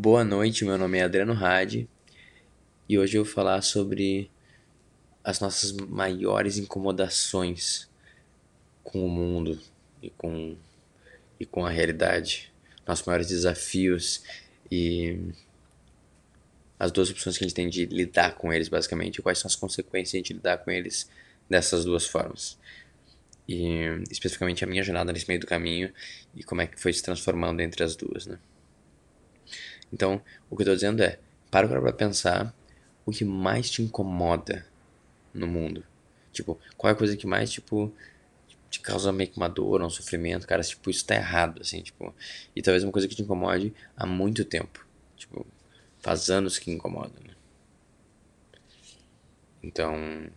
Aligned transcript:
Boa 0.00 0.22
noite, 0.22 0.64
meu 0.64 0.78
nome 0.78 0.98
é 0.98 1.02
Adriano 1.02 1.32
Hadi 1.32 1.88
e 2.88 2.96
hoje 2.96 3.18
eu 3.18 3.24
vou 3.24 3.34
falar 3.34 3.60
sobre 3.62 4.30
as 5.24 5.40
nossas 5.40 5.72
maiores 5.72 6.56
incomodações 6.56 7.90
com 8.84 9.04
o 9.04 9.08
mundo 9.08 9.60
e 10.00 10.08
com, 10.10 10.56
e 11.40 11.44
com 11.44 11.66
a 11.66 11.70
realidade, 11.70 12.54
nossos 12.86 13.04
maiores 13.04 13.26
desafios 13.26 14.22
e 14.70 15.18
as 16.78 16.92
duas 16.92 17.10
opções 17.10 17.36
que 17.36 17.42
a 17.42 17.48
gente 17.48 17.56
tem 17.56 17.68
de 17.68 17.84
lidar 17.86 18.36
com 18.36 18.52
eles, 18.52 18.68
basicamente, 18.68 19.16
e 19.16 19.22
quais 19.22 19.40
são 19.40 19.48
as 19.48 19.56
consequências 19.56 20.22
de 20.22 20.32
lidar 20.32 20.58
com 20.58 20.70
eles 20.70 21.10
dessas 21.50 21.84
duas 21.84 22.06
formas. 22.06 22.56
E 23.48 23.80
especificamente 24.12 24.62
a 24.62 24.66
minha 24.68 24.84
jornada 24.84 25.12
nesse 25.12 25.26
meio 25.26 25.40
do 25.40 25.46
caminho 25.48 25.92
e 26.36 26.44
como 26.44 26.60
é 26.60 26.68
que 26.68 26.80
foi 26.80 26.92
se 26.92 27.02
transformando 27.02 27.60
entre 27.62 27.82
as 27.82 27.96
duas, 27.96 28.28
né? 28.28 28.38
Então, 29.92 30.20
o 30.50 30.56
que 30.56 30.62
eu 30.62 30.66
tô 30.66 30.74
dizendo 30.74 31.02
é, 31.02 31.18
para 31.50 31.68
para 31.68 31.92
pensar 31.92 32.54
o 33.06 33.10
que 33.10 33.24
mais 33.24 33.70
te 33.70 33.82
incomoda 33.82 34.66
no 35.32 35.46
mundo. 35.46 35.84
Tipo, 36.32 36.58
qual 36.76 36.90
é 36.90 36.94
a 36.94 36.96
coisa 36.96 37.16
que 37.16 37.26
mais, 37.26 37.50
tipo, 37.50 37.92
te 38.70 38.80
causa 38.80 39.12
meio 39.12 39.30
que 39.30 39.36
uma 39.36 39.48
dor, 39.48 39.82
um 39.82 39.90
sofrimento, 39.90 40.46
cara, 40.46 40.62
tipo, 40.62 40.90
isso 40.90 41.04
tá 41.04 41.14
errado, 41.14 41.60
assim, 41.62 41.80
tipo, 41.82 42.14
e 42.54 42.62
talvez 42.62 42.84
uma 42.84 42.92
coisa 42.92 43.08
que 43.08 43.14
te 43.14 43.22
incomode 43.22 43.74
há 43.96 44.06
muito 44.06 44.44
tempo, 44.44 44.86
tipo, 45.16 45.46
faz 46.00 46.30
anos 46.30 46.58
que 46.58 46.70
incomoda, 46.70 47.14
né? 47.26 47.34
Então, 49.62 50.30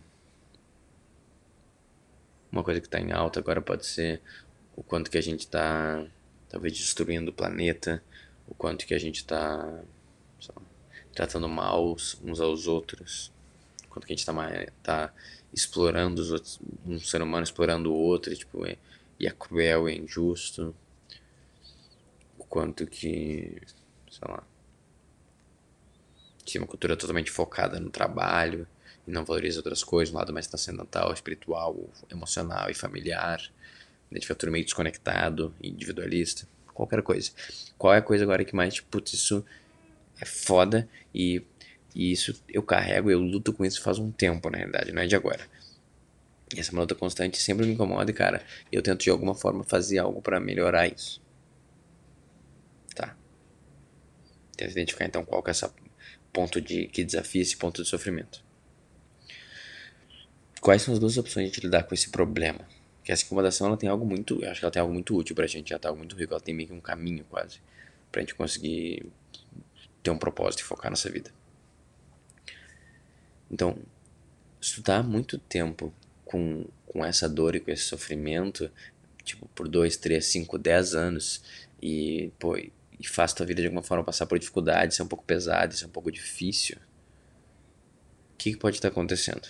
uma 2.50 2.62
coisa 2.62 2.80
que 2.80 2.88
tá 2.88 3.00
em 3.00 3.12
alta 3.12 3.40
agora 3.40 3.60
pode 3.60 3.86
ser 3.86 4.20
o 4.76 4.82
quanto 4.82 5.10
que 5.10 5.18
a 5.18 5.22
gente 5.22 5.46
tá, 5.46 6.04
talvez, 6.48 6.76
destruindo 6.76 7.30
o 7.30 7.34
planeta, 7.34 8.02
o 8.46 8.54
quanto 8.54 8.86
que 8.86 8.94
a 8.94 8.98
gente 8.98 9.16
está 9.16 9.82
tratando 11.14 11.48
mal 11.48 11.92
uns 12.22 12.40
aos 12.40 12.66
outros, 12.66 13.32
o 13.84 13.88
quanto 13.88 14.06
que 14.06 14.12
a 14.12 14.16
gente 14.16 14.26
está 14.26 14.72
tá 14.82 15.14
explorando 15.52 16.22
os 16.22 16.30
outros, 16.30 16.60
um 16.86 16.98
ser 16.98 17.22
humano 17.22 17.44
explorando 17.44 17.92
o 17.92 17.96
outro, 17.96 18.34
tipo, 18.34 18.66
é, 18.66 18.76
e 19.20 19.26
é 19.26 19.30
cruel, 19.30 19.88
é 19.88 19.94
injusto, 19.94 20.74
o 22.38 22.44
quanto 22.44 22.86
que, 22.86 23.60
sei 24.10 24.28
lá, 24.28 24.42
tinha 26.44 26.62
uma 26.62 26.66
cultura 26.66 26.96
totalmente 26.96 27.30
focada 27.30 27.78
no 27.78 27.90
trabalho 27.90 28.66
e 29.06 29.10
não 29.10 29.24
valoriza 29.24 29.58
outras 29.58 29.84
coisas, 29.84 30.14
um 30.14 30.18
lado 30.18 30.32
mais 30.32 30.46
transcendental, 30.46 31.12
espiritual, 31.12 31.76
emocional 32.10 32.70
e 32.70 32.74
familiar, 32.74 33.40
a 34.10 34.14
gente 34.14 34.26
fica 34.26 34.34
tudo 34.34 34.52
meio 34.52 34.64
desconectado, 34.64 35.54
individualista 35.62 36.46
qualquer 36.74 37.02
coisa. 37.02 37.30
Qual 37.78 37.92
é 37.94 37.98
a 37.98 38.02
coisa 38.02 38.24
agora 38.24 38.44
que 38.44 38.54
mais, 38.54 38.74
tipo, 38.74 38.88
putz, 38.88 39.12
isso 39.12 39.44
é 40.20 40.24
foda 40.24 40.88
e, 41.14 41.42
e 41.94 42.12
isso 42.12 42.40
eu 42.48 42.62
carrego, 42.62 43.10
eu 43.10 43.20
luto 43.20 43.52
com 43.52 43.64
isso 43.64 43.82
faz 43.82 43.98
um 43.98 44.10
tempo, 44.10 44.50
na 44.50 44.58
realidade, 44.58 44.92
não 44.92 45.02
é 45.02 45.06
de 45.06 45.16
agora. 45.16 45.46
E 46.54 46.60
essa 46.60 46.74
é 46.74 46.78
luta 46.78 46.94
constante 46.94 47.38
sempre 47.38 47.66
me 47.66 47.72
incomoda 47.72 48.10
e, 48.10 48.14
cara, 48.14 48.44
eu 48.70 48.82
tento 48.82 49.02
de 49.02 49.10
alguma 49.10 49.34
forma 49.34 49.64
fazer 49.64 49.98
algo 49.98 50.20
para 50.20 50.38
melhorar 50.38 50.86
isso. 50.86 51.20
Tá. 52.94 53.16
Tenta 54.56 54.70
identificar 54.70 55.06
então 55.06 55.24
qual 55.24 55.42
que 55.42 55.50
é 55.50 55.52
esse 55.52 55.66
ponto 56.32 56.60
de 56.60 56.86
que 56.88 57.04
desafia 57.04 57.42
esse 57.42 57.56
ponto 57.56 57.82
de 57.82 57.88
sofrimento. 57.88 58.44
Quais 60.60 60.82
são 60.82 60.94
as 60.94 61.00
duas 61.00 61.16
opções 61.16 61.50
de 61.50 61.60
lidar 61.60 61.84
com 61.84 61.94
esse 61.94 62.10
problema? 62.10 62.60
Que 63.04 63.10
essa 63.10 63.24
incomodação 63.24 63.66
ela 63.66 63.76
tem 63.76 63.88
algo 63.88 64.06
muito, 64.06 64.42
eu 64.42 64.50
acho 64.50 64.60
que 64.60 64.64
ela 64.64 64.72
tem 64.72 64.80
algo 64.80 64.92
muito 64.92 65.16
útil 65.16 65.34
pra 65.34 65.46
gente, 65.46 65.72
ela 65.72 65.80
tá 65.80 65.92
muito 65.92 66.16
rico, 66.16 66.32
ela 66.32 66.40
tem 66.40 66.54
meio 66.54 66.68
que 66.68 66.74
um 66.74 66.80
caminho 66.80 67.24
quase 67.24 67.60
pra 68.10 68.20
gente 68.20 68.34
conseguir 68.34 69.06
ter 70.02 70.10
um 70.10 70.18
propósito 70.18 70.60
e 70.60 70.64
focar 70.64 70.90
nessa 70.90 71.10
vida. 71.10 71.30
Então, 73.50 73.76
estudar 74.60 75.02
muito 75.02 75.38
tempo 75.38 75.92
com, 76.24 76.66
com 76.86 77.04
essa 77.04 77.28
dor 77.28 77.56
e 77.56 77.60
com 77.60 77.70
esse 77.70 77.84
sofrimento, 77.84 78.70
tipo, 79.24 79.48
por 79.54 79.68
2, 79.68 79.96
3, 79.96 80.24
5, 80.24 80.58
10 80.58 80.94
anos, 80.94 81.42
e, 81.80 82.30
pô, 82.38 82.56
e 82.56 82.72
faz 83.04 83.32
tua 83.32 83.44
vida 83.44 83.60
de 83.60 83.66
alguma 83.66 83.82
forma 83.82 84.04
passar 84.04 84.26
por 84.26 84.38
dificuldades, 84.38 84.96
ser 84.96 85.02
um 85.02 85.08
pouco 85.08 85.24
pesado, 85.24 85.74
ser 85.74 85.86
um 85.86 85.90
pouco 85.90 86.10
difícil, 86.10 86.76
o 86.76 88.36
que, 88.38 88.52
que 88.52 88.58
pode 88.58 88.76
estar 88.76 88.88
acontecendo? 88.88 89.48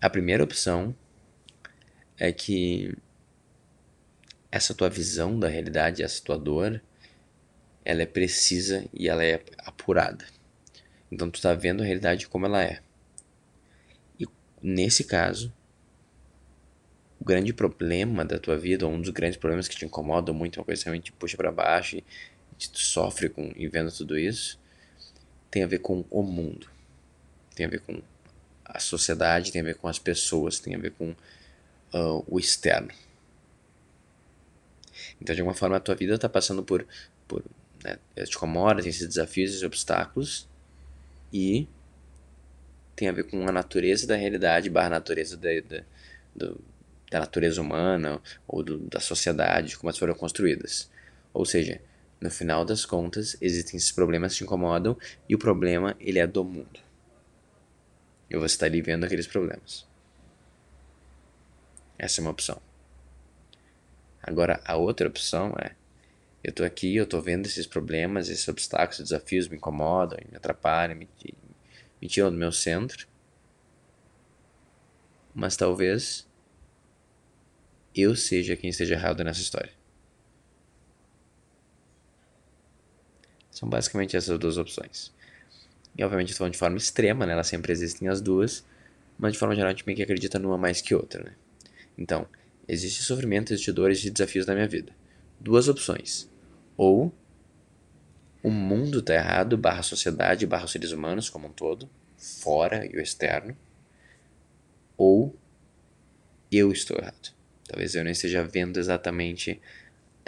A 0.00 0.08
primeira 0.10 0.42
opção 0.42 0.94
é 2.22 2.30
que 2.30 2.96
essa 4.48 4.72
tua 4.72 4.88
visão 4.88 5.40
da 5.40 5.48
realidade, 5.48 6.04
essa 6.04 6.22
tua 6.22 6.38
dor, 6.38 6.80
ela 7.84 8.02
é 8.02 8.06
precisa 8.06 8.84
e 8.94 9.08
ela 9.08 9.24
é 9.24 9.42
apurada. 9.58 10.24
Então 11.10 11.28
tu 11.28 11.34
está 11.34 11.52
vendo 11.52 11.82
a 11.82 11.84
realidade 11.84 12.28
como 12.28 12.46
ela 12.46 12.62
é. 12.62 12.80
E 14.20 14.26
nesse 14.62 15.02
caso, 15.02 15.52
o 17.18 17.24
grande 17.24 17.52
problema 17.52 18.24
da 18.24 18.38
tua 18.38 18.56
vida, 18.56 18.86
ou 18.86 18.92
um 18.92 19.00
dos 19.00 19.10
grandes 19.10 19.36
problemas 19.36 19.66
que 19.66 19.74
te 19.74 19.84
incomodam 19.84 20.32
muito, 20.32 20.60
uma 20.60 20.64
coisa 20.64 20.80
que 20.80 20.84
realmente 20.84 21.06
te 21.06 21.12
puxa 21.14 21.36
para 21.36 21.50
baixo 21.50 21.96
e, 21.96 22.04
tu 22.56 22.78
sofre 22.78 23.30
com 23.30 23.52
e 23.56 23.66
vendo 23.66 23.90
tudo 23.90 24.16
isso, 24.16 24.60
tem 25.50 25.64
a 25.64 25.66
ver 25.66 25.80
com 25.80 26.04
o 26.08 26.22
mundo. 26.22 26.70
Tem 27.56 27.66
a 27.66 27.68
ver 27.68 27.80
com 27.80 28.00
a 28.64 28.78
sociedade, 28.78 29.50
tem 29.50 29.60
a 29.60 29.64
ver 29.64 29.74
com 29.74 29.88
as 29.88 29.98
pessoas, 29.98 30.60
tem 30.60 30.76
a 30.76 30.78
ver 30.78 30.92
com 30.92 31.16
uh, 31.92 32.24
o 32.26 32.38
externo. 32.38 32.90
Então, 35.20 35.34
de 35.34 35.40
alguma 35.40 35.54
forma, 35.54 35.76
a 35.76 35.80
tua 35.80 35.94
vida 35.94 36.14
está 36.14 36.28
passando 36.28 36.62
por, 36.62 36.86
por 37.28 37.44
né, 37.84 37.98
te 38.14 38.36
incomoda, 38.36 38.82
tem 38.82 38.90
esses 38.90 39.06
desafios, 39.06 39.50
esses 39.50 39.62
obstáculos, 39.62 40.48
e 41.32 41.66
tem 42.94 43.08
a 43.08 43.12
ver 43.12 43.24
com 43.24 43.48
a 43.48 43.52
natureza 43.52 44.06
da 44.06 44.16
realidade 44.16 44.68
barra 44.68 44.90
natureza 44.90 45.36
da, 45.36 45.48
da, 45.60 45.84
do, 46.34 46.60
da 47.10 47.20
natureza 47.20 47.60
humana 47.60 48.20
ou 48.46 48.62
do, 48.62 48.78
da 48.78 49.00
sociedade, 49.00 49.76
como 49.76 49.88
elas 49.88 49.98
foram 49.98 50.14
construídas. 50.14 50.90
Ou 51.32 51.44
seja, 51.44 51.80
no 52.20 52.30
final 52.30 52.64
das 52.64 52.84
contas, 52.84 53.36
existem 53.40 53.76
esses 53.76 53.90
problemas 53.90 54.32
que 54.32 54.38
te 54.38 54.44
incomodam 54.44 54.96
e 55.28 55.34
o 55.34 55.38
problema 55.38 55.96
ele 55.98 56.18
é 56.18 56.26
do 56.26 56.44
mundo. 56.44 56.80
E 58.30 58.36
você 58.36 58.54
está 58.54 58.66
ali 58.66 58.80
vendo 58.80 59.04
aqueles 59.04 59.26
problemas. 59.26 59.86
Essa 61.98 62.20
é 62.20 62.22
uma 62.22 62.30
opção. 62.30 62.60
Agora, 64.22 64.60
a 64.64 64.76
outra 64.76 65.08
opção 65.08 65.54
é: 65.58 65.74
eu 66.44 66.50
estou 66.50 66.66
aqui, 66.66 66.96
eu 66.96 67.04
estou 67.04 67.20
vendo 67.20 67.46
esses 67.46 67.66
problemas, 67.66 68.28
esses 68.28 68.46
obstáculos, 68.48 68.96
esses 68.96 69.10
desafios 69.10 69.48
me 69.48 69.56
incomodam, 69.56 70.18
me 70.30 70.36
atrapalham, 70.36 70.96
me, 70.96 71.08
me 72.00 72.08
tiram 72.08 72.30
do 72.30 72.36
meu 72.36 72.52
centro. 72.52 73.06
Mas 75.34 75.56
talvez 75.56 76.28
eu 77.94 78.14
seja 78.16 78.56
quem 78.56 78.70
esteja 78.70 78.94
errado 78.94 79.22
nessa 79.24 79.40
história. 79.40 79.72
São 83.50 83.68
basicamente 83.68 84.16
essas 84.16 84.38
duas 84.38 84.56
opções. 84.56 85.12
E 85.96 86.02
obviamente 86.02 86.30
estou 86.30 86.38
falando 86.38 86.54
de 86.54 86.58
forma 86.58 86.76
extrema, 86.76 87.26
né? 87.26 87.32
Elas 87.34 87.46
sempre 87.46 87.70
existem 87.70 88.08
as 88.08 88.20
duas, 88.20 88.64
mas 89.18 89.34
de 89.34 89.38
forma 89.38 89.54
geral 89.54 89.68
a 89.68 89.72
gente 89.72 89.86
meio 89.86 89.96
que 89.96 90.02
acredita 90.02 90.38
numa 90.38 90.56
mais 90.56 90.80
que 90.80 90.94
outra, 90.94 91.22
né? 91.22 91.34
Então, 91.96 92.26
existe 92.66 93.02
sofrimento, 93.02 93.52
existe 93.52 93.72
dores 93.72 94.04
e 94.04 94.10
desafios 94.10 94.46
na 94.46 94.54
minha 94.54 94.68
vida. 94.68 94.92
Duas 95.40 95.68
opções. 95.68 96.30
Ou 96.76 97.12
o 98.42 98.50
mundo 98.50 98.98
está 98.98 99.14
errado, 99.14 99.56
barra 99.56 99.82
sociedade, 99.82 100.46
barra 100.46 100.66
seres 100.66 100.90
humanos 100.90 101.28
como 101.30 101.48
um 101.48 101.52
todo, 101.52 101.88
fora 102.16 102.84
e 102.86 102.96
o 102.96 103.00
externo. 103.00 103.56
Ou 104.96 105.36
eu 106.50 106.72
estou 106.72 106.98
errado. 106.98 107.32
Talvez 107.66 107.94
eu 107.94 108.04
não 108.04 108.10
esteja 108.10 108.42
vendo 108.42 108.78
exatamente 108.78 109.60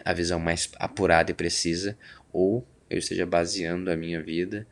a 0.04 0.12
visão 0.12 0.38
mais 0.38 0.70
apurada 0.76 1.30
e 1.30 1.34
precisa, 1.34 1.96
ou 2.32 2.66
eu 2.88 2.98
esteja 2.98 3.26
baseando 3.26 3.90
a 3.90 3.96
minha 3.96 4.22
vida 4.22 4.66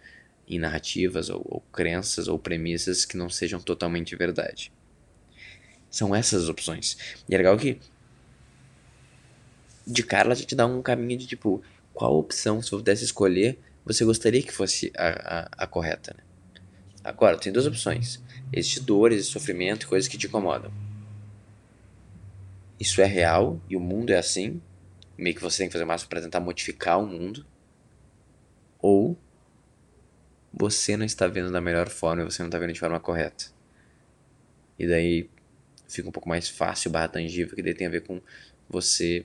em 0.49 0.59
narrativas 0.59 1.29
ou, 1.29 1.43
ou 1.45 1.61
crenças 1.73 2.29
ou 2.29 2.38
premissas 2.38 3.05
que 3.05 3.17
não 3.17 3.29
sejam 3.29 3.61
totalmente 3.61 4.15
verdade. 4.17 4.73
São 5.93 6.15
essas 6.15 6.44
as 6.44 6.49
opções. 6.49 6.97
E 7.29 7.35
é 7.35 7.37
legal 7.39 7.56
que 7.56 7.79
de 9.87 10.03
cara 10.03 10.29
ela 10.29 10.35
já 10.35 10.44
te 10.44 10.56
dá 10.56 10.67
um 10.67 10.81
caminho 10.81 11.19
de 11.19 11.27
tipo, 11.27 11.62
qual 11.93 12.17
opção, 12.19 12.62
se 12.62 12.73
eu 12.73 12.79
pudesse 12.79 13.05
escolher, 13.05 13.59
você 13.85 14.05
gostaria 14.05 14.43
que 14.43 14.50
fosse 14.50 14.91
a, 14.97 15.09
a, 15.09 15.65
a 15.65 15.67
correta, 15.67 16.15
né? 16.17 16.25
Agora, 17.05 17.37
tem 17.37 17.53
duas 17.53 17.67
opções. 17.67 18.23
Existe 18.53 18.81
dor, 18.81 19.12
existe 19.12 19.33
sofrimento, 19.33 19.89
coisas 19.89 20.09
que 20.09 20.17
te 20.17 20.29
incomodam. 20.29 20.73
Isso 22.79 23.00
é 23.03 23.05
real 23.05 23.61
e 23.69 23.77
o 23.77 23.81
mundo 23.81 24.11
é 24.11 24.19
assim. 24.19 24.62
Meio 25.19 25.37
que 25.37 25.43
você 25.43 25.59
tem 25.59 25.69
que 25.69 25.73
fazer 25.73 25.85
mais 25.85 26.05
para 26.05 26.23
tentar 26.23 26.41
modificar 26.41 26.99
o 26.99 27.06
mundo. 27.06 27.45
Ou 28.81 29.19
você 30.53 30.97
não 30.97 31.05
está 31.05 31.27
vendo 31.27 31.50
da 31.50 31.61
melhor 31.61 31.88
forma 31.88 32.23
e 32.23 32.25
você 32.25 32.43
não 32.43 32.49
está 32.49 32.59
vendo 32.59 32.73
de 32.73 32.81
forma 32.81 33.00
correta. 33.00 33.47
E 34.79 34.87
daí 34.87 35.29
fica 35.93 36.09
um 36.09 36.12
pouco 36.12 36.29
mais 36.29 36.49
fácil, 36.49 36.91
barra 36.91 37.09
tangível, 37.09 37.55
que 37.55 37.62
daí 37.62 37.75
tem 37.75 37.87
a 37.87 37.91
ver 37.91 38.03
com 38.03 38.21
você 38.69 39.25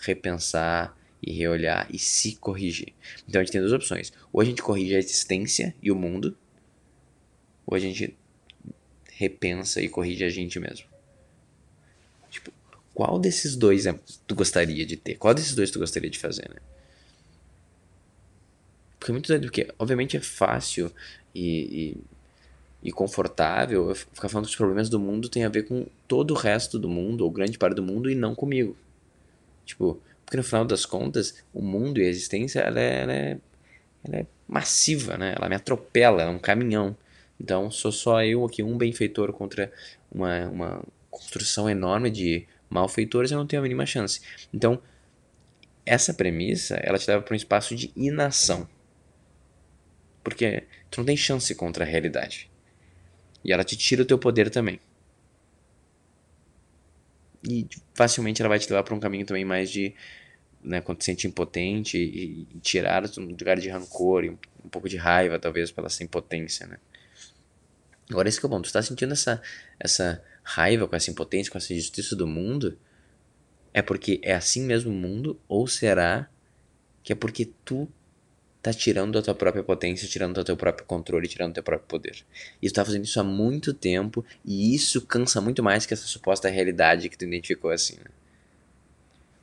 repensar 0.00 0.96
e 1.22 1.32
reolhar 1.32 1.88
e 1.92 1.98
se 1.98 2.36
corrigir. 2.36 2.94
Então 3.28 3.40
a 3.40 3.44
gente 3.44 3.52
tem 3.52 3.60
duas 3.60 3.72
opções. 3.72 4.12
Ou 4.32 4.40
a 4.40 4.44
gente 4.44 4.62
corrige 4.62 4.94
a 4.94 4.98
existência 4.98 5.74
e 5.82 5.90
o 5.90 5.96
mundo, 5.96 6.36
ou 7.66 7.76
a 7.76 7.78
gente 7.78 8.16
repensa 9.12 9.80
e 9.80 9.88
corrige 9.88 10.24
a 10.24 10.28
gente 10.28 10.60
mesmo. 10.60 10.86
Tipo, 12.30 12.52
qual 12.94 13.18
desses 13.18 13.56
dois 13.56 13.86
é, 13.86 13.98
tu 14.26 14.34
gostaria 14.34 14.86
de 14.86 14.96
ter? 14.96 15.16
Qual 15.16 15.34
desses 15.34 15.54
dois 15.54 15.70
tu 15.70 15.78
gostaria 15.78 16.08
de 16.08 16.18
fazer, 16.18 16.48
né? 16.48 16.60
Porque 18.98 19.10
é 19.10 19.14
muito 19.14 19.28
doido, 19.28 19.42
porque 19.42 19.72
obviamente 19.78 20.16
é 20.16 20.20
fácil 20.20 20.92
e, 21.34 21.94
e, 21.96 21.96
e 22.82 22.92
confortável 22.92 23.94
ficar 23.94 24.28
falando 24.28 24.46
que 24.46 24.50
os 24.50 24.56
problemas 24.56 24.88
do 24.88 25.00
mundo 25.00 25.28
tem 25.28 25.44
a 25.44 25.48
ver 25.48 25.64
com 25.64 25.86
todo 26.06 26.32
o 26.32 26.36
resto 26.36 26.78
do 26.78 26.88
mundo, 26.88 27.24
ou 27.24 27.30
grande 27.30 27.58
parte 27.58 27.74
do 27.74 27.82
mundo, 27.82 28.08
e 28.08 28.14
não 28.14 28.34
comigo. 28.34 28.76
Tipo, 29.64 30.00
porque 30.24 30.36
no 30.36 30.44
final 30.44 30.64
das 30.64 30.86
contas, 30.86 31.42
o 31.52 31.60
mundo 31.60 32.00
e 32.00 32.04
a 32.04 32.08
existência, 32.08 32.60
ela 32.60 32.80
é, 32.80 33.02
ela 33.02 33.12
é, 33.12 33.38
ela 34.04 34.16
é 34.18 34.26
massiva, 34.46 35.16
né? 35.16 35.34
Ela 35.36 35.48
me 35.48 35.56
atropela, 35.56 36.22
é 36.22 36.28
um 36.28 36.38
caminhão. 36.38 36.96
Então, 37.40 37.70
sou 37.70 37.90
só 37.90 38.22
eu 38.22 38.44
aqui, 38.44 38.62
um 38.62 38.76
benfeitor 38.76 39.32
contra 39.32 39.72
uma, 40.10 40.46
uma 40.48 40.84
construção 41.10 41.68
enorme 41.68 42.10
de 42.10 42.46
malfeitores, 42.70 43.30
eu 43.30 43.38
não 43.38 43.46
tenho 43.46 43.60
a 43.60 43.62
mínima 43.62 43.86
chance. 43.86 44.20
Então, 44.52 44.80
essa 45.84 46.12
premissa, 46.12 46.76
ela 46.76 46.98
te 46.98 47.08
leva 47.08 47.22
para 47.22 47.32
um 47.32 47.36
espaço 47.36 47.74
de 47.74 47.90
inação. 47.96 48.68
Porque 50.22 50.64
tu 50.90 51.00
não 51.00 51.06
tem 51.06 51.16
chance 51.16 51.54
contra 51.54 51.84
a 51.84 51.86
realidade. 51.86 52.50
E 53.44 53.52
ela 53.52 53.64
te 53.64 53.76
tira 53.76 54.02
o 54.02 54.04
teu 54.04 54.18
poder 54.18 54.50
também. 54.50 54.80
E 57.48 57.66
facilmente 57.94 58.42
ela 58.42 58.48
vai 58.48 58.58
te 58.58 58.68
levar 58.68 58.82
para 58.82 58.94
um 58.94 59.00
caminho 59.00 59.24
também 59.24 59.44
mais 59.44 59.70
de 59.70 59.94
né, 60.62 60.80
quando 60.80 60.98
te 60.98 61.04
sente 61.04 61.26
impotente 61.26 61.96
e, 61.96 62.46
e 62.50 62.60
tirar 62.60 63.04
um 63.18 63.26
lugar 63.26 63.58
de 63.58 63.68
rancor 63.68 64.24
e 64.24 64.30
um, 64.30 64.38
um, 64.64 64.68
pouco 64.68 64.88
de 64.88 64.96
raiva, 64.96 65.38
talvez, 65.38 65.70
pela 65.70 65.86
essa 65.86 66.02
impotência, 66.02 66.66
né? 66.66 66.78
Agora, 68.10 68.28
isso 68.28 68.40
que 68.40 68.46
é 68.46 68.48
bom, 68.48 68.60
tu 68.60 68.66
está 68.66 68.82
sentindo 68.82 69.12
essa, 69.12 69.40
essa 69.78 70.22
raiva 70.42 70.88
com 70.88 70.96
essa 70.96 71.10
impotência, 71.10 71.52
com 71.52 71.58
essa 71.58 71.72
injustiça 71.72 72.16
do 72.16 72.26
mundo, 72.26 72.78
é 73.72 73.82
porque 73.82 74.18
é 74.22 74.34
assim 74.34 74.62
mesmo 74.64 74.90
o 74.90 74.94
mundo, 74.94 75.38
ou 75.46 75.66
será 75.66 76.28
que 77.02 77.12
é 77.12 77.16
porque 77.16 77.50
tu 77.64 77.88
tá 78.72 78.78
tirando 78.78 79.12
da 79.12 79.22
tua 79.22 79.34
própria 79.34 79.62
potência, 79.62 80.06
tirando 80.08 80.34
do 80.34 80.44
teu 80.44 80.56
próprio 80.56 80.86
controle, 80.86 81.26
tirando 81.26 81.52
do 81.52 81.54
teu 81.54 81.62
próprio 81.62 81.88
poder. 81.88 82.24
E 82.60 82.68
tu 82.68 82.74
tá 82.74 82.84
fazendo 82.84 83.04
isso 83.04 83.18
há 83.18 83.24
muito 83.24 83.72
tempo, 83.72 84.24
e 84.44 84.74
isso 84.74 85.00
cansa 85.02 85.40
muito 85.40 85.62
mais 85.62 85.86
que 85.86 85.94
essa 85.94 86.06
suposta 86.06 86.48
realidade 86.48 87.08
que 87.08 87.16
tu 87.16 87.24
identificou 87.24 87.70
assim, 87.70 87.96
né? 87.96 88.10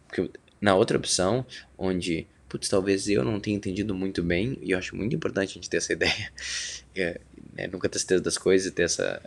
Porque 0.08 0.30
na 0.62 0.76
outra 0.76 0.98
opção, 0.98 1.46
onde, 1.78 2.28
putz, 2.48 2.70
talvez 2.70 3.10
eu 3.10 3.24
não 3.24 3.40
tenha 3.40 3.58
entendido 3.58 3.94
muito 3.94 4.24
bem, 4.24 4.58
e 4.62 4.72
eu 4.72 4.78
acho 4.78 4.96
muito 4.96 5.16
importante 5.16 5.52
a 5.52 5.54
gente 5.54 5.70
ter 5.70 5.78
essa 5.78 5.94
ideia, 5.94 6.32
é, 6.96 7.20
é, 7.58 7.68
nunca 7.68 7.90
ter 7.90 8.00
certeza 8.00 8.22
das 8.22 8.38
coisas 8.38 8.68
e 8.68 8.72
ter 8.72 8.84
essa, 8.84 9.22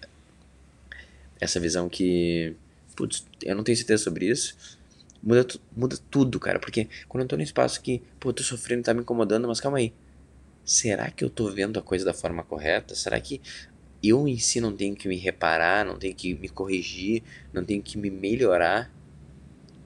essa 1.41 1.59
visão 1.59 1.89
que, 1.89 2.55
putz, 2.97 3.27
eu 3.43 3.55
não 3.55 3.65
tenho 3.65 3.77
certeza 3.77 4.05
sobre 4.05 4.27
isso, 4.27 4.78
muda, 5.23 5.47
muda 5.77 5.97
tudo, 6.11 6.39
cara, 6.41 6.59
porque 6.59 6.89
quando 7.09 7.23
eu 7.23 7.29
tô 7.29 7.37
num 7.37 7.43
espaço 7.43 7.81
que, 7.81 8.03
pô, 8.19 8.31
eu 8.31 8.33
tô 8.33 8.43
sofrendo, 8.43 8.83
tá 8.83 8.95
me 8.95 9.01
incomodando, 9.01 9.49
mas 9.49 9.61
calma 9.61 9.79
aí, 9.79 9.93
será 10.65 11.11
que 11.11 11.25
eu 11.25 11.31
tô 11.31 11.51
vendo 11.51 11.79
a 11.79 11.83
coisa 11.83 12.05
da 12.05 12.13
forma 12.13 12.43
correta? 12.43 12.95
Será 12.95 13.21
que 13.21 13.41
eu 14.03 14.29
em 14.29 14.39
si 14.39 14.61
não 14.61 14.77
tenho 14.77 14.95
que 14.95 15.09
me 15.09 15.17
reparar, 15.17 15.85
não 15.85 15.99
tenho 15.99 16.15
que 16.15 16.35
me 16.35 16.49
corrigir, 16.49 17.23
não 17.53 17.65
tenho 17.65 17.83
que 17.83 17.99
me 17.99 18.11
melhorar? 18.11 18.93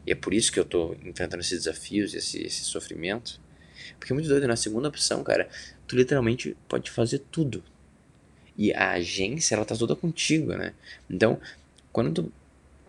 E 0.07 0.13
é 0.13 0.15
por 0.15 0.35
isso 0.35 0.53
que 0.53 0.59
eu 0.59 0.65
tô 0.65 0.95
enfrentando 1.05 1.41
esses 1.41 1.65
desafios, 1.65 2.15
esse, 2.15 2.43
esse 2.43 2.65
sofrimento. 2.65 3.41
Porque 3.99 4.13
é 4.13 4.15
muito 4.15 4.29
doido, 4.29 4.47
na 4.49 4.57
segunda 4.57 4.89
opção, 4.89 5.23
cara, 5.23 5.49
tu 5.87 5.97
literalmente 5.97 6.57
pode 6.69 6.91
fazer 6.91 7.21
tudo. 7.31 7.63
E 8.57 8.73
a 8.73 8.93
agência, 8.93 9.55
ela 9.55 9.65
tá 9.65 9.77
toda 9.77 9.97
contigo, 9.97 10.53
né? 10.55 10.75
Então, 11.09 11.41
quando 11.93 12.13
tu 12.23 12.33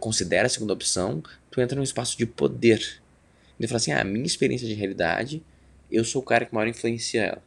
considera 0.03 0.47
a 0.47 0.49
segunda 0.49 0.73
opção, 0.73 1.23
tu 1.49 1.61
entra 1.61 1.77
num 1.77 1.83
espaço 1.83 2.17
de 2.17 2.25
poder. 2.25 3.01
E 3.57 3.63
tu 3.63 3.69
fala 3.69 3.77
assim, 3.77 3.93
ah, 3.93 4.01
a 4.01 4.03
minha 4.03 4.25
experiência 4.25 4.67
de 4.67 4.73
realidade, 4.73 5.41
eu 5.89 6.03
sou 6.03 6.21
o 6.21 6.25
cara 6.25 6.45
que 6.45 6.53
maior 6.53 6.67
influencia 6.67 7.21
ela. 7.21 7.43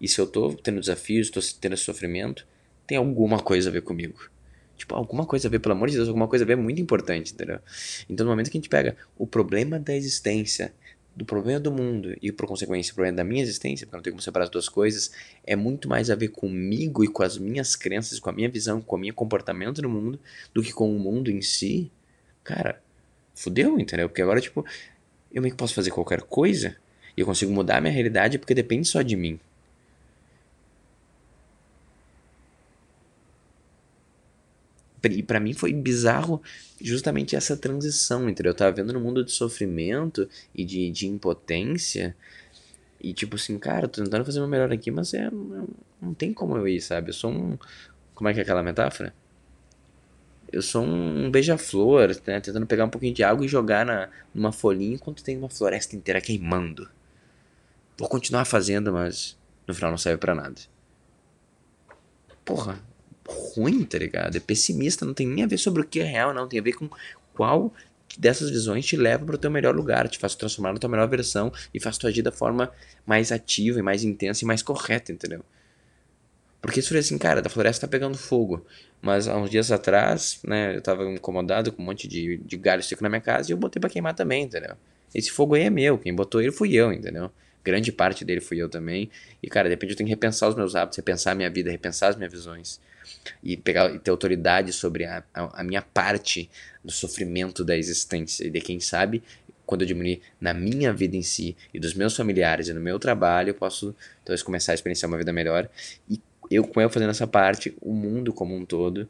E 0.00 0.06
se 0.06 0.20
eu 0.20 0.28
tô 0.28 0.54
tendo 0.54 0.78
desafios, 0.78 1.28
tô 1.28 1.40
tendo 1.60 1.76
sofrimento, 1.76 2.46
tem 2.86 2.96
alguma 2.98 3.40
coisa 3.40 3.68
a 3.68 3.72
ver 3.72 3.82
comigo. 3.82 4.30
Tipo, 4.76 4.94
alguma 4.94 5.26
coisa 5.26 5.48
a 5.48 5.50
ver, 5.50 5.58
pelo 5.58 5.74
amor 5.74 5.88
de 5.88 5.96
Deus, 5.96 6.06
alguma 6.06 6.28
coisa 6.28 6.44
a 6.44 6.46
ver 6.46 6.52
é 6.52 6.56
muito 6.56 6.80
importante, 6.80 7.32
entendeu? 7.32 7.58
Então, 8.08 8.24
no 8.24 8.30
momento 8.30 8.48
que 8.48 8.58
a 8.58 8.60
gente 8.60 8.68
pega 8.68 8.96
o 9.18 9.26
problema 9.26 9.76
da 9.76 9.92
existência, 9.92 10.72
do 11.14 11.24
problema 11.24 11.60
do 11.60 11.70
mundo 11.70 12.16
e, 12.22 12.32
por 12.32 12.46
consequência, 12.46 12.92
o 12.92 12.94
problema 12.94 13.16
da 13.16 13.24
minha 13.24 13.42
existência, 13.42 13.86
porque 13.86 13.94
eu 13.94 13.98
não 13.98 14.02
tenho 14.02 14.14
como 14.14 14.22
separar 14.22 14.44
as 14.44 14.50
duas 14.50 14.68
coisas, 14.68 15.12
é 15.44 15.54
muito 15.54 15.88
mais 15.88 16.10
a 16.10 16.14
ver 16.14 16.28
comigo 16.28 17.04
e 17.04 17.08
com 17.08 17.22
as 17.22 17.36
minhas 17.38 17.76
crenças, 17.76 18.18
com 18.18 18.30
a 18.30 18.32
minha 18.32 18.48
visão, 18.48 18.80
com 18.80 18.96
o 18.96 18.98
meu 18.98 19.12
comportamento 19.14 19.82
no 19.82 19.88
mundo, 19.88 20.18
do 20.54 20.62
que 20.62 20.72
com 20.72 20.94
o 20.94 20.98
mundo 20.98 21.30
em 21.30 21.42
si. 21.42 21.90
Cara, 22.42 22.80
fudeu, 23.34 23.78
entendeu? 23.78 24.08
Porque 24.08 24.22
agora, 24.22 24.40
tipo, 24.40 24.64
eu 25.32 25.42
meio 25.42 25.52
que 25.52 25.58
posso 25.58 25.74
fazer 25.74 25.90
qualquer 25.90 26.22
coisa 26.22 26.76
e 27.16 27.20
eu 27.20 27.26
consigo 27.26 27.52
mudar 27.52 27.78
a 27.78 27.80
minha 27.80 27.92
realidade 27.92 28.38
porque 28.38 28.54
depende 28.54 28.88
só 28.88 29.02
de 29.02 29.16
mim. 29.16 29.38
E 35.04 35.22
para 35.22 35.40
mim 35.40 35.52
foi 35.52 35.72
bizarro 35.72 36.40
justamente 36.80 37.34
essa 37.34 37.56
transição, 37.56 38.28
entendeu? 38.28 38.52
Eu 38.52 38.56
tava 38.56 38.72
vendo 38.72 38.92
no 38.92 39.00
mundo 39.00 39.24
de 39.24 39.32
sofrimento 39.32 40.28
e 40.54 40.64
de, 40.64 40.90
de 40.90 41.06
impotência. 41.08 42.16
E 43.00 43.12
tipo 43.12 43.36
assim, 43.36 43.58
cara, 43.58 43.88
tô 43.88 44.02
tentando 44.02 44.24
fazer 44.24 44.40
o 44.40 44.46
melhor 44.46 44.72
aqui, 44.72 44.90
mas 44.90 45.12
é, 45.12 45.28
não 46.00 46.14
tem 46.14 46.32
como 46.32 46.56
eu 46.56 46.68
ir, 46.68 46.80
sabe? 46.80 47.10
Eu 47.10 47.14
sou 47.14 47.32
um. 47.32 47.58
Como 48.14 48.28
é 48.28 48.34
que 48.34 48.38
é 48.38 48.42
aquela 48.42 48.62
metáfora? 48.62 49.12
Eu 50.52 50.62
sou 50.62 50.84
um 50.84 51.30
beija-flor, 51.30 52.08
né? 52.26 52.40
Tentando 52.40 52.66
pegar 52.66 52.84
um 52.84 52.90
pouquinho 52.90 53.14
de 53.14 53.24
água 53.24 53.44
e 53.44 53.48
jogar 53.48 53.86
na, 53.86 54.08
numa 54.34 54.52
folhinha 54.52 54.94
enquanto 54.94 55.24
tem 55.24 55.36
uma 55.36 55.48
floresta 55.48 55.96
inteira 55.96 56.20
queimando. 56.20 56.88
Vou 57.98 58.08
continuar 58.08 58.44
fazendo, 58.44 58.92
mas 58.92 59.36
no 59.66 59.74
final 59.74 59.90
não 59.90 59.98
serve 59.98 60.18
para 60.18 60.34
nada. 60.34 60.60
Porra, 62.44 62.78
ruim, 63.28 63.84
tá 63.84 63.98
ligado? 63.98 64.36
É 64.36 64.40
pessimista, 64.40 65.04
não 65.04 65.14
tem 65.14 65.26
nem 65.26 65.44
a 65.44 65.46
ver 65.46 65.58
sobre 65.58 65.82
o 65.82 65.84
que 65.84 66.00
é 66.00 66.04
real, 66.04 66.34
não. 66.34 66.48
Tem 66.48 66.60
a 66.60 66.62
ver 66.62 66.72
com 66.72 66.88
qual 67.34 67.72
dessas 68.18 68.50
visões 68.50 68.84
te 68.84 68.96
leva 68.96 69.24
para 69.24 69.34
o 69.34 69.38
teu 69.38 69.50
melhor 69.50 69.74
lugar, 69.74 70.08
te 70.08 70.18
faz 70.18 70.34
transformar 70.34 70.72
na 70.72 70.78
tua 70.78 70.90
melhor 70.90 71.08
versão 71.08 71.52
e 71.72 71.80
faz 71.80 71.96
tu 71.96 72.06
agir 72.06 72.22
da 72.22 72.32
forma 72.32 72.70
mais 73.06 73.32
ativa 73.32 73.78
e 73.78 73.82
mais 73.82 74.04
intensa 74.04 74.44
e 74.44 74.46
mais 74.46 74.62
correta, 74.62 75.12
entendeu? 75.12 75.42
Porque 76.60 76.78
isso 76.78 76.90
foi 76.90 76.98
assim, 76.98 77.18
cara, 77.18 77.42
da 77.42 77.50
floresta 77.50 77.86
tá 77.86 77.90
pegando 77.90 78.16
fogo. 78.16 78.64
Mas 79.00 79.26
há 79.26 79.36
uns 79.36 79.50
dias 79.50 79.72
atrás, 79.72 80.38
né, 80.44 80.76
eu 80.76 80.80
tava 80.80 81.04
incomodado 81.10 81.72
com 81.72 81.82
um 81.82 81.86
monte 81.86 82.06
de, 82.06 82.36
de 82.38 82.56
galho 82.56 82.82
seco 82.82 83.02
na 83.02 83.08
minha 83.08 83.20
casa 83.20 83.50
e 83.50 83.52
eu 83.52 83.56
botei 83.56 83.80
pra 83.80 83.90
queimar 83.90 84.14
também, 84.14 84.44
entendeu? 84.44 84.76
Esse 85.12 85.30
fogo 85.30 85.56
aí 85.56 85.62
é 85.62 85.70
meu, 85.70 85.98
quem 85.98 86.14
botou 86.14 86.40
ele 86.40 86.52
fui 86.52 86.72
eu, 86.74 86.92
entendeu? 86.92 87.30
Grande 87.64 87.92
parte 87.92 88.24
dele 88.24 88.40
fui 88.40 88.58
eu 88.58 88.68
também. 88.68 89.10
E, 89.42 89.48
cara, 89.48 89.68
de 89.68 89.74
repente 89.74 89.90
eu 89.90 89.96
tenho 89.96 90.08
que 90.08 90.14
repensar 90.14 90.48
os 90.48 90.54
meus 90.54 90.74
hábitos, 90.74 90.96
repensar 90.96 91.32
a 91.32 91.34
minha 91.34 91.50
vida, 91.50 91.70
repensar 91.70 92.08
as 92.08 92.16
minhas 92.16 92.32
visões. 92.32 92.80
E 93.42 93.56
pegar 93.56 93.94
e 93.94 93.98
ter 93.98 94.10
autoridade 94.10 94.72
sobre 94.72 95.04
a, 95.04 95.22
a, 95.32 95.60
a, 95.60 95.64
minha 95.64 95.82
parte 95.82 96.50
do 96.84 96.90
sofrimento 96.90 97.64
da 97.64 97.76
existência. 97.76 98.46
E 98.46 98.50
de 98.50 98.60
quem 98.60 98.80
sabe 98.80 99.22
quando 99.64 99.82
eu 99.82 99.86
diminuir 99.86 100.20
na 100.40 100.52
minha 100.52 100.92
vida 100.92 101.16
em 101.16 101.22
si 101.22 101.56
e 101.72 101.78
dos 101.78 101.94
meus 101.94 102.16
familiares 102.16 102.68
e 102.68 102.72
no 102.72 102.80
meu 102.80 102.98
trabalho 102.98 103.50
eu 103.50 103.54
posso 103.54 103.94
talvez 104.24 104.42
começar 104.42 104.72
a 104.72 104.74
experienciar 104.74 105.10
uma 105.10 105.18
vida 105.18 105.32
melhor. 105.32 105.68
E 106.08 106.20
eu 106.50 106.64
com 106.64 106.80
eu 106.80 106.90
fazendo 106.90 107.10
essa 107.10 107.26
parte 107.26 107.74
o 107.80 107.92
mundo 107.92 108.32
como 108.32 108.54
um 108.54 108.64
todo 108.64 109.08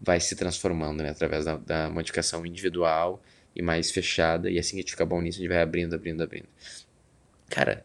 vai 0.00 0.20
se 0.20 0.36
transformando 0.36 1.02
né, 1.02 1.10
através 1.10 1.44
da, 1.44 1.56
da 1.56 1.90
modificação 1.90 2.44
individual 2.46 3.22
e 3.54 3.62
mais 3.62 3.90
fechada. 3.90 4.50
E 4.50 4.58
assim 4.58 4.72
que 4.72 4.76
a 4.76 4.82
gente 4.82 4.92
fica 4.92 5.04
bom 5.04 5.20
nisso 5.20 5.38
a 5.38 5.42
gente 5.42 5.50
vai 5.50 5.62
abrindo 5.62 5.94
abrindo 5.94 6.22
abrindo 6.22 6.48
cara 7.50 7.84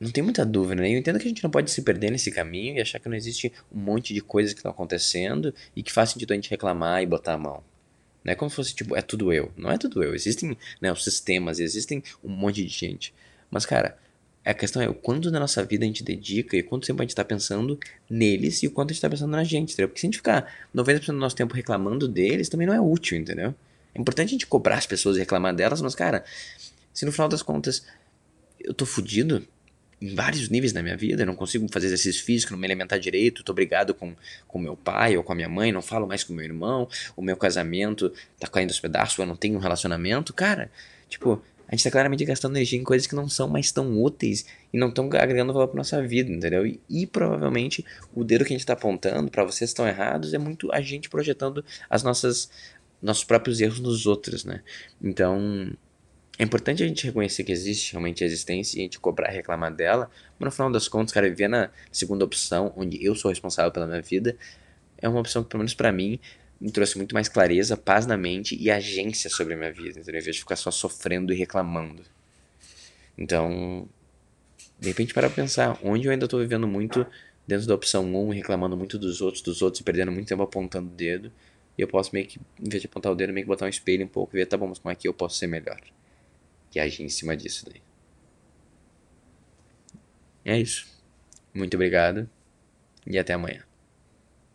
não 0.00 0.10
tem 0.10 0.24
muita 0.24 0.46
dúvida, 0.46 0.80
né? 0.80 0.90
Eu 0.90 0.98
entendo 0.98 1.18
que 1.18 1.26
a 1.26 1.28
gente 1.28 1.42
não 1.42 1.50
pode 1.50 1.70
se 1.70 1.82
perder 1.82 2.10
nesse 2.10 2.30
caminho 2.30 2.76
e 2.76 2.80
achar 2.80 2.98
que 2.98 3.08
não 3.08 3.16
existe 3.16 3.52
um 3.70 3.78
monte 3.78 4.14
de 4.14 4.22
coisas 4.22 4.54
que 4.54 4.60
estão 4.60 4.70
acontecendo 4.72 5.54
e 5.76 5.82
que 5.82 5.92
faz 5.92 6.10
sentido 6.10 6.32
a 6.32 6.34
gente 6.34 6.48
reclamar 6.48 7.02
e 7.02 7.06
botar 7.06 7.34
a 7.34 7.38
mão. 7.38 7.62
Não 8.24 8.32
é 8.32 8.34
como 8.34 8.50
se 8.50 8.56
fosse, 8.56 8.74
tipo, 8.74 8.96
é 8.96 9.02
tudo 9.02 9.30
eu. 9.30 9.52
Não 9.56 9.70
é 9.70 9.76
tudo 9.76 10.02
eu. 10.02 10.14
Existem 10.14 10.56
né, 10.80 10.90
os 10.90 11.04
sistemas, 11.04 11.60
existem 11.60 12.02
um 12.24 12.30
monte 12.30 12.64
de 12.64 12.68
gente. 12.68 13.12
Mas, 13.50 13.66
cara, 13.66 13.98
a 14.42 14.54
questão 14.54 14.80
é 14.80 14.88
o 14.88 14.94
quanto 14.94 15.30
da 15.30 15.38
nossa 15.38 15.62
vida 15.64 15.84
a 15.84 15.86
gente 15.86 16.02
dedica 16.02 16.56
e 16.56 16.62
quanto 16.62 16.86
tempo 16.86 17.02
a 17.02 17.04
gente 17.04 17.10
está 17.10 17.24
pensando 17.24 17.78
neles 18.08 18.62
e 18.62 18.66
o 18.66 18.70
quanto 18.70 18.90
a 18.90 18.92
gente 18.92 18.98
está 18.98 19.10
pensando 19.10 19.30
na 19.30 19.44
gente, 19.44 19.74
entendeu? 19.74 19.88
Porque 19.88 20.00
se 20.00 20.06
a 20.06 20.08
gente 20.08 20.16
ficar 20.16 20.50
90% 20.74 21.06
do 21.06 21.12
nosso 21.12 21.36
tempo 21.36 21.54
reclamando 21.54 22.08
deles, 22.08 22.48
também 22.48 22.66
não 22.66 22.74
é 22.74 22.80
útil, 22.80 23.18
entendeu? 23.18 23.54
É 23.94 24.00
importante 24.00 24.28
a 24.28 24.32
gente 24.32 24.46
cobrar 24.46 24.76
as 24.76 24.86
pessoas 24.86 25.16
e 25.16 25.20
reclamar 25.20 25.54
delas, 25.54 25.82
mas, 25.82 25.94
cara, 25.94 26.24
se 26.92 27.04
no 27.04 27.12
final 27.12 27.28
das 27.28 27.42
contas 27.42 27.84
eu 28.58 28.74
tô 28.74 28.84
fudido, 28.84 29.46
em 30.00 30.14
vários 30.14 30.48
níveis 30.48 30.72
na 30.72 30.82
minha 30.82 30.96
vida, 30.96 31.22
eu 31.22 31.26
não 31.26 31.36
consigo 31.36 31.66
fazer 31.70 31.86
exercício 31.86 32.24
físico, 32.24 32.52
não 32.52 32.58
me 32.58 32.66
alimentar 32.66 32.96
direito, 32.98 33.44
tô 33.44 33.52
brigado 33.52 33.94
com, 33.94 34.14
com 34.48 34.58
meu 34.58 34.74
pai 34.74 35.16
ou 35.16 35.22
com 35.22 35.32
a 35.32 35.34
minha 35.34 35.48
mãe, 35.48 35.70
não 35.70 35.82
falo 35.82 36.06
mais 36.06 36.24
com 36.24 36.32
meu 36.32 36.44
irmão, 36.44 36.88
o 37.14 37.22
meu 37.22 37.36
casamento 37.36 38.10
tá 38.38 38.48
caindo 38.48 38.70
aos 38.70 38.80
pedaços, 38.80 39.18
eu 39.18 39.26
não 39.26 39.36
tenho 39.36 39.56
um 39.56 39.60
relacionamento, 39.60 40.32
cara, 40.32 40.70
tipo, 41.08 41.42
a 41.68 41.76
gente 41.76 41.84
tá 41.84 41.90
claramente 41.90 42.24
gastando 42.24 42.56
energia 42.56 42.78
em 42.78 42.82
coisas 42.82 43.06
que 43.06 43.14
não 43.14 43.28
são 43.28 43.46
mais 43.46 43.70
tão 43.70 44.02
úteis 44.02 44.46
e 44.72 44.78
não 44.78 44.88
estão 44.88 45.08
agregando 45.12 45.52
valor 45.52 45.68
pra 45.68 45.76
nossa 45.76 46.02
vida, 46.02 46.28
entendeu? 46.32 46.66
E, 46.66 46.80
e 46.88 47.06
provavelmente 47.06 47.84
o 48.12 48.24
dedo 48.24 48.44
que 48.44 48.52
a 48.52 48.56
gente 48.56 48.66
tá 48.66 48.72
apontando 48.72 49.30
para 49.30 49.44
vocês 49.44 49.70
estão 49.70 49.86
errados 49.86 50.34
é 50.34 50.38
muito 50.38 50.72
a 50.72 50.80
gente 50.80 51.08
projetando 51.08 51.64
as 51.88 52.02
nossas 52.02 52.50
nossos 53.00 53.24
próprios 53.24 53.60
erros 53.60 53.80
nos 53.80 54.04
outros, 54.04 54.44
né? 54.44 54.62
Então, 55.00 55.72
é 56.40 56.42
importante 56.42 56.82
a 56.82 56.88
gente 56.88 57.04
reconhecer 57.04 57.44
que 57.44 57.52
existe 57.52 57.92
realmente 57.92 58.24
a 58.24 58.26
existência 58.26 58.78
e 58.78 58.80
a 58.80 58.82
gente 58.84 58.98
cobrar 58.98 59.30
e 59.30 59.36
reclamar 59.36 59.70
dela, 59.74 60.10
mas 60.38 60.46
no 60.46 60.50
final 60.50 60.72
das 60.72 60.88
contas, 60.88 61.12
cara, 61.12 61.28
viver 61.28 61.48
na 61.48 61.68
segunda 61.92 62.24
opção, 62.24 62.72
onde 62.78 63.04
eu 63.04 63.14
sou 63.14 63.28
responsável 63.28 63.70
pela 63.70 63.86
minha 63.86 64.00
vida, 64.00 64.34
é 64.96 65.06
uma 65.06 65.20
opção 65.20 65.44
que, 65.44 65.50
pelo 65.50 65.58
menos 65.58 65.74
para 65.74 65.92
mim, 65.92 66.18
me 66.58 66.70
trouxe 66.70 66.96
muito 66.96 67.12
mais 67.12 67.28
clareza, 67.28 67.76
paz 67.76 68.06
na 68.06 68.16
mente 68.16 68.56
e 68.58 68.70
agência 68.70 69.28
sobre 69.28 69.52
a 69.52 69.56
minha 69.58 69.70
vida, 69.70 70.00
entendeu? 70.00 70.18
Em 70.18 70.24
vez 70.24 70.36
de 70.36 70.40
ficar 70.40 70.56
só 70.56 70.70
sofrendo 70.70 71.30
e 71.30 71.36
reclamando. 71.36 72.02
Então, 73.18 73.86
de 74.78 74.88
repente, 74.88 75.12
para 75.12 75.28
pensar 75.28 75.78
onde 75.84 76.06
eu 76.06 76.10
ainda 76.10 76.24
estou 76.24 76.40
vivendo 76.40 76.66
muito 76.66 77.06
dentro 77.46 77.66
da 77.66 77.74
opção 77.74 78.02
1, 78.02 78.30
reclamando 78.30 78.78
muito 78.78 78.98
dos 78.98 79.20
outros, 79.20 79.42
dos 79.42 79.60
outros 79.60 79.82
perdendo 79.82 80.10
muito 80.10 80.28
tempo 80.28 80.42
apontando 80.42 80.88
o 80.88 80.94
dedo. 80.94 81.30
E 81.76 81.82
eu 81.82 81.86
posso 81.86 82.14
meio 82.14 82.26
que, 82.26 82.40
em 82.58 82.70
vez 82.70 82.80
de 82.80 82.88
apontar 82.88 83.12
o 83.12 83.14
dedo, 83.14 83.30
meio 83.30 83.44
que 83.44 83.48
botar 83.48 83.66
um 83.66 83.68
espelho 83.68 84.06
um 84.06 84.08
pouco 84.08 84.34
e 84.34 84.38
ver, 84.38 84.46
tá 84.46 84.56
bom, 84.56 84.68
mas 84.68 84.78
como 84.78 84.90
é 84.90 84.94
que 84.94 85.06
eu 85.06 85.12
posso 85.12 85.36
ser 85.36 85.46
melhor? 85.46 85.78
E 86.74 86.80
agir 86.80 87.02
em 87.02 87.08
cima 87.08 87.36
disso 87.36 87.64
daí. 87.66 87.82
É 90.44 90.58
isso. 90.58 90.86
Muito 91.52 91.74
obrigado 91.74 92.28
e 93.06 93.18
até 93.18 93.34
amanhã. 93.34 93.69